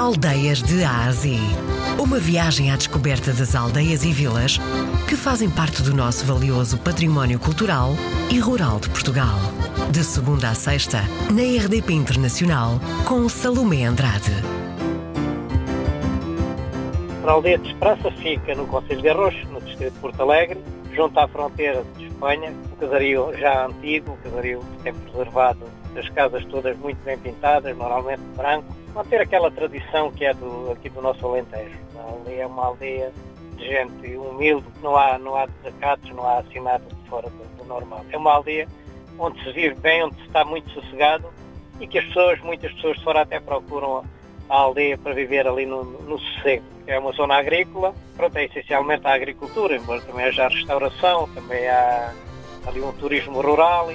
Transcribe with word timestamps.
Aldeias 0.00 0.62
de 0.62 0.82
Ásia. 0.82 1.38
Uma 1.98 2.18
viagem 2.18 2.70
à 2.70 2.76
descoberta 2.76 3.34
das 3.34 3.54
aldeias 3.54 4.02
e 4.02 4.10
vilas 4.10 4.56
que 5.06 5.14
fazem 5.14 5.50
parte 5.50 5.82
do 5.82 5.94
nosso 5.94 6.24
valioso 6.24 6.78
património 6.78 7.38
cultural 7.38 7.90
e 8.32 8.38
rural 8.38 8.80
de 8.80 8.88
Portugal. 8.88 9.36
De 9.92 10.02
segunda 10.02 10.48
a 10.48 10.54
sexta, 10.54 11.02
na 11.30 11.42
RDP 11.42 11.92
Internacional, 11.92 12.80
com 13.06 13.28
Salomé 13.28 13.84
Andrade. 13.84 14.32
A 17.22 17.30
aldeia 17.30 17.58
de 17.58 17.68
Esperança 17.68 18.10
fica 18.22 18.54
no 18.54 18.66
Conselho 18.68 19.02
de 19.02 19.08
Arroz, 19.10 19.34
no 19.50 19.60
distrito 19.60 19.92
de 19.92 20.00
Porto 20.00 20.22
Alegre, 20.22 20.64
junto 20.94 21.20
à 21.20 21.28
fronteira 21.28 21.84
de 21.98 22.06
Espanha, 22.06 22.54
um 22.72 22.76
casario 22.76 23.36
já 23.38 23.66
antigo, 23.66 24.12
um 24.12 24.16
casario 24.16 24.60
que 24.60 24.82
tem 24.82 24.94
preservado 24.94 25.66
as 25.98 26.08
casas 26.10 26.44
todas 26.46 26.76
muito 26.78 27.02
bem 27.04 27.18
pintadas, 27.18 27.76
normalmente 27.76 28.22
branco, 28.36 28.74
manter 28.94 29.20
aquela 29.20 29.50
tradição 29.50 30.10
que 30.12 30.24
é 30.24 30.34
do, 30.34 30.72
aqui 30.72 30.88
do 30.88 31.02
nosso 31.02 31.26
Alentejo. 31.26 31.78
A 31.96 32.02
aldeia 32.02 32.42
é 32.42 32.46
uma 32.46 32.66
aldeia 32.66 33.12
de 33.56 33.66
gente 33.66 34.16
humilde, 34.16 34.66
não 34.82 34.96
há, 34.96 35.18
não 35.18 35.36
há 35.36 35.46
desacatos, 35.46 36.10
não 36.10 36.26
há 36.26 36.38
assim 36.38 36.60
nada 36.60 36.84
de 36.84 37.08
fora 37.08 37.28
do, 37.28 37.56
do 37.56 37.64
normal. 37.64 38.04
É 38.10 38.16
uma 38.16 38.32
aldeia 38.32 38.68
onde 39.18 39.42
se 39.44 39.52
vive 39.52 39.74
bem, 39.76 40.04
onde 40.04 40.16
se 40.16 40.22
está 40.22 40.44
muito 40.44 40.70
sossegado 40.70 41.28
e 41.80 41.86
que 41.86 41.98
as 41.98 42.04
pessoas, 42.06 42.40
muitas 42.40 42.72
pessoas 42.72 42.98
de 42.98 43.04
fora 43.04 43.22
até 43.22 43.40
procuram 43.40 44.04
a 44.48 44.54
aldeia 44.54 44.98
para 44.98 45.14
viver 45.14 45.46
ali 45.46 45.66
no, 45.66 45.84
no 45.84 46.18
sossego. 46.18 46.64
É 46.86 46.98
uma 46.98 47.12
zona 47.12 47.36
agrícola, 47.36 47.94
pronto, 48.16 48.36
é 48.36 48.44
essencialmente 48.44 49.06
a 49.06 49.14
agricultura, 49.14 49.76
embora 49.76 50.00
também 50.00 50.26
haja 50.26 50.46
a 50.46 50.48
restauração, 50.48 51.28
também 51.34 51.68
há 51.68 52.12
ali 52.66 52.80
um 52.80 52.92
turismo 52.92 53.40
rural. 53.40 53.90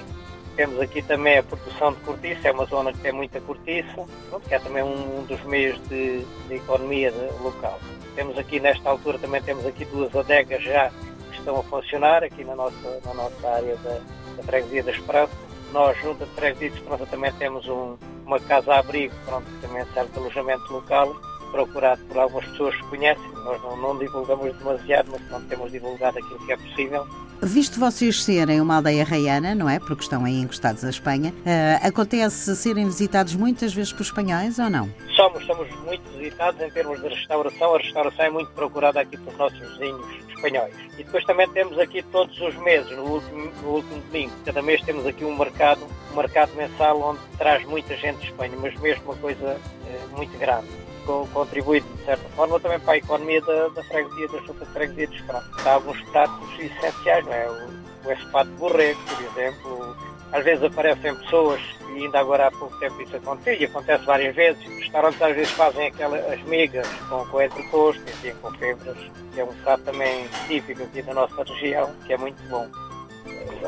Temos 0.55 0.79
aqui 0.79 1.01
também 1.01 1.37
a 1.37 1.43
produção 1.43 1.91
de 1.91 1.99
cortiça, 1.99 2.47
é 2.47 2.51
uma 2.51 2.65
zona 2.65 2.93
que 2.93 2.99
tem 2.99 3.11
muita 3.11 3.41
cortiça, 3.41 4.05
que 4.47 4.53
é 4.53 4.59
também 4.59 4.83
um, 4.83 5.25
dos 5.25 5.43
meios 5.43 5.77
de, 5.89 6.23
de 6.47 6.55
economia 6.55 7.11
de, 7.11 7.43
local. 7.43 7.77
Temos 8.15 8.37
aqui, 8.37 8.59
nesta 8.61 8.89
altura, 8.89 9.19
também 9.19 9.41
temos 9.41 9.65
aqui 9.65 9.83
duas 9.85 10.15
adegas 10.15 10.63
já 10.63 10.89
que 11.31 11.37
estão 11.37 11.59
a 11.59 11.63
funcionar 11.63 12.23
aqui 12.23 12.45
na 12.45 12.55
nossa, 12.55 13.01
na 13.03 13.13
nossa 13.13 13.49
área 13.49 13.75
da, 13.77 13.99
da 14.37 14.43
freguesia 14.43 14.83
da 14.83 14.91
Esperança. 14.91 15.33
Nós, 15.73 15.97
junto 16.01 16.23
à 16.23 16.27
freguesia 16.27 16.69
de 16.69 16.77
Esperança, 16.77 17.05
também 17.07 17.33
temos 17.33 17.67
um, 17.67 17.97
uma 18.25 18.39
casa-abrigo, 18.39 19.13
que 19.13 19.67
também 19.67 19.85
serve 19.93 20.11
de 20.13 20.19
alojamento 20.19 20.71
local, 20.71 21.13
procurado 21.51 22.01
por 22.05 22.17
algumas 22.17 22.45
pessoas 22.45 22.75
que 22.75 22.87
conhecem. 22.87 23.29
Nós 23.43 23.61
não, 23.61 23.75
não 23.75 23.97
divulgamos 23.97 24.57
demasiado, 24.57 25.09
mas 25.11 25.21
não 25.29 25.41
temos 25.47 25.69
divulgado 25.69 26.17
aquilo 26.17 26.39
que 26.45 26.53
é 26.53 26.57
possível. 26.57 27.05
Visto 27.45 27.79
vocês 27.79 28.23
serem 28.23 28.59
uma 28.59 28.77
aldeia 28.77 29.03
raiana, 29.03 29.53
não 29.53 29.69
é? 29.69 29.77
Porque 29.79 30.01
estão 30.01 30.25
aí 30.25 30.39
encostados 30.39 30.83
à 30.83 30.89
Espanha, 30.89 31.31
uh, 31.31 31.87
acontece 31.87 32.55
serem 32.55 32.85
visitados 32.85 33.35
muitas 33.35 33.71
vezes 33.71 33.93
por 33.93 34.01
espanhóis 34.01 34.57
ou 34.57 34.67
não? 34.67 34.89
Somos, 35.15 35.45
somos 35.45 35.69
muito 35.85 36.01
visitados 36.17 36.59
em 36.59 36.71
termos 36.71 36.99
de 36.99 37.07
restauração. 37.07 37.75
A 37.75 37.77
restauração 37.77 38.25
é 38.25 38.29
muito 38.31 38.49
procurada 38.53 38.99
aqui 38.99 39.15
pelos 39.15 39.37
nossos 39.37 39.59
vizinhos 39.59 40.03
espanhóis. 40.29 40.73
E 40.97 41.03
depois 41.03 41.23
também 41.25 41.47
temos 41.49 41.77
aqui 41.77 42.01
todos 42.11 42.35
os 42.41 42.55
meses, 42.55 42.89
no 42.97 43.03
último, 43.03 43.51
no 43.61 43.69
último 43.69 44.01
domingo, 44.01 44.33
cada 44.43 44.63
mês 44.63 44.81
temos 44.81 45.05
aqui 45.05 45.23
um 45.23 45.37
mercado, 45.37 45.85
um 46.11 46.15
mercado 46.15 46.51
mensal 46.55 46.99
onde 46.99 47.19
traz 47.37 47.63
muita 47.67 47.95
gente 47.95 48.21
de 48.21 48.25
Espanha, 48.25 48.57
mas 48.59 48.75
mesmo 48.79 49.03
uma 49.05 49.15
coisa 49.17 49.61
eh, 49.87 50.17
muito 50.17 50.35
grande. 50.39 50.84
Contribui, 51.05 51.81
de 51.81 52.05
certa 52.05 52.27
forma, 52.29 52.59
também 52.59 52.79
para 52.79 52.93
a 52.93 52.97
economia 52.97 53.41
da, 53.41 53.67
da 53.69 53.83
freguesia, 53.83 54.27
da 54.27 54.37
Junta 54.39 54.65
Freguesia 54.65 55.07
de 55.07 55.15
Esperança. 55.15 55.49
Há 55.65 55.73
alguns 55.73 56.01
pratos 56.09 56.49
essenciais, 56.59 57.25
não 57.25 57.33
é? 57.33 57.47
O, 57.49 57.85
o 58.11 58.45
borrego, 58.57 58.99
por 59.07 59.23
exemplo. 59.25 59.95
Às 60.31 60.43
vezes 60.43 60.63
aparecem 60.63 61.15
pessoas, 61.15 61.61
e 61.95 62.03
ainda 62.03 62.19
agora 62.19 62.47
há 62.47 62.51
pouco 62.51 62.77
tempo 62.79 63.01
isso 63.01 63.15
aconteceu, 63.15 63.53
e 63.53 63.65
acontece 63.65 64.03
várias 64.05 64.35
vezes, 64.35 64.61
restaurantes 64.79 65.21
às 65.21 65.35
vezes 65.35 65.51
fazem 65.51 65.87
aquelas 65.87 66.25
as 66.29 66.41
migas 66.43 66.87
com, 67.07 67.25
com 67.27 67.41
entrecosto, 67.41 68.01
enfim, 68.01 68.33
com 68.41 68.51
febras, 68.55 68.97
que 69.33 69.39
é 69.39 69.43
um 69.43 69.53
prato 69.63 69.83
também 69.83 70.27
típico 70.47 70.83
aqui 70.83 71.01
da 71.03 71.13
nossa 71.13 71.43
região, 71.43 71.89
que 72.05 72.13
é 72.13 72.17
muito 72.17 72.41
bom. 72.49 72.67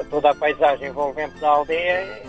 Toda 0.09 0.31
a 0.31 0.36
paisagem 0.36 0.90
envolvente 0.90 1.40
da 1.40 1.50
aldeia 1.50 2.24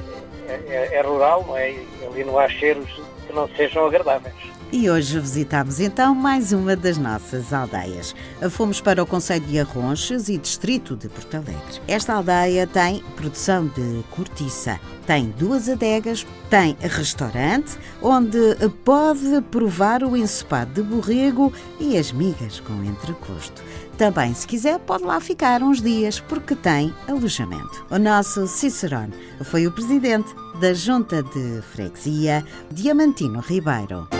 é, 0.47 0.61
é, 0.69 0.89
é 0.93 1.01
rural, 1.01 1.45
não 1.47 1.57
é? 1.57 1.71
Ali 2.07 2.25
não 2.25 2.39
há 2.39 2.49
cheiros 2.49 2.89
que 3.27 3.33
não 3.33 3.49
sejam 3.57 3.87
agradáveis. 3.87 4.48
E 4.71 4.91
hoje 4.91 5.19
visitamos 5.19 5.81
então 5.81 6.15
mais 6.15 6.53
uma 6.53 6.77
das 6.77 6.99
nossas 6.99 7.55
aldeias. 7.55 8.15
Fomos 8.51 8.83
para 8.83 9.03
o 9.03 9.07
Conselho 9.07 9.47
de 9.47 9.59
Arronches 9.59 10.29
e 10.29 10.37
Distrito 10.37 10.95
de 10.95 11.09
Porto 11.09 11.37
Alegre. 11.37 11.81
Esta 11.89 12.13
aldeia 12.13 12.67
tem 12.67 13.03
produção 13.17 13.67
de 13.69 14.05
cortiça, 14.11 14.79
tem 15.07 15.31
duas 15.39 15.71
adegas, 15.71 16.27
tem 16.51 16.77
restaurante 16.81 17.79
onde 18.03 18.39
pode 18.85 19.41
provar 19.51 20.05
o 20.05 20.15
ensopado 20.15 20.75
de 20.75 20.83
borrego 20.83 21.51
e 21.81 21.97
as 21.97 22.13
migas 22.13 22.61
com 22.61 22.85
entrecosto. 22.85 23.63
Também, 23.97 24.35
se 24.35 24.47
quiser, 24.47 24.79
pode 24.81 25.03
lá 25.03 25.19
ficar 25.19 25.63
uns 25.63 25.81
dias 25.81 26.21
porque 26.21 26.55
tem 26.55 26.95
alojamento. 27.09 27.87
O 27.91 27.99
nosso 27.99 28.47
Cicerone 28.47 29.15
foi 29.45 29.67
o 29.67 29.73
presidente 29.73 30.29
da 30.61 30.75
Junta 30.75 31.23
de 31.23 31.63
Freguesia, 31.63 32.45
Diamantino 32.71 33.41
Ribeiro. 33.41 34.18